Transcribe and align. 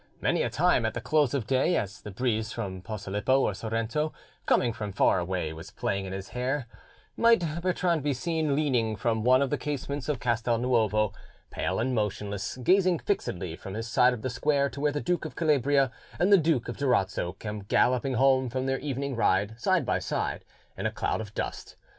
Many 0.19 0.41
a 0.41 0.49
time, 0.49 0.83
at 0.83 0.95
the 0.95 0.99
close 0.99 1.35
of 1.35 1.45
day, 1.45 1.75
as 1.77 2.01
the 2.01 2.09
breeze 2.09 2.51
from 2.51 2.81
Posilippo 2.81 3.39
or 3.39 3.53
Sorrento 3.53 4.11
coming 4.47 4.73
from 4.73 4.91
far 4.91 5.19
away 5.19 5.53
was 5.53 5.69
playing 5.69 6.05
in 6.05 6.11
his 6.11 6.29
hair, 6.29 6.65
might 7.15 7.61
Bertrand 7.61 8.01
be 8.01 8.11
seen 8.11 8.55
leaning 8.55 8.95
from 8.95 9.23
one 9.23 9.43
of 9.43 9.51
the 9.51 9.59
casements 9.59 10.09
of 10.09 10.19
Castel 10.19 10.57
Nuovo, 10.57 11.13
pale 11.51 11.77
and 11.77 11.93
motionless, 11.93 12.57
gazing 12.57 12.97
fixedly 12.97 13.55
from 13.55 13.75
his 13.75 13.87
side 13.87 14.13
of 14.13 14.23
the 14.23 14.31
square 14.31 14.71
to 14.71 14.81
where 14.81 14.91
the 14.91 15.01
Duke 15.01 15.23
of 15.23 15.35
Calabria 15.35 15.91
and 16.19 16.33
the 16.33 16.37
Duke 16.39 16.67
of 16.67 16.77
Durazzo 16.77 17.33
came 17.33 17.59
galloping 17.59 18.15
home 18.15 18.49
from 18.49 18.65
their 18.65 18.79
evening 18.79 19.15
ride 19.15 19.59
side 19.61 19.85
by 19.85 19.99
side 19.99 20.43
in 20.75 20.87
a 20.87 20.91
cloud 20.91 21.21
of 21.21 21.35
dust. 21.35 21.75